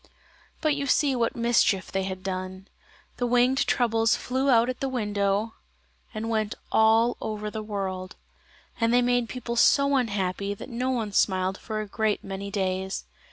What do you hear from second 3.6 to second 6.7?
troubles flew out at the window and went